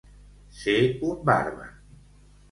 Ser 0.61 0.75
un 1.09 1.19
bàrbar. 1.31 1.67